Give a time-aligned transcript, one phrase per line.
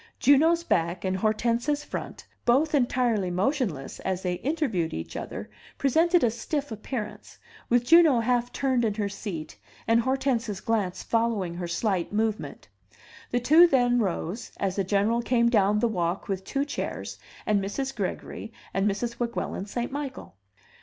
[0.19, 6.31] Juno's back and Hortense's front, both entirely motionless as they interviewed each other' presented a
[6.31, 7.37] stiff appearance,
[7.69, 12.67] with Juno half turned in her seat and Hortense's glance following her slight movement;
[13.29, 17.63] the two then rose, as the General came down the walk with two chairs and
[17.63, 17.95] Mrs.
[17.95, 19.19] Gregory and Mrs.
[19.19, 19.91] Weguelin St.
[19.91, 20.33] Michael.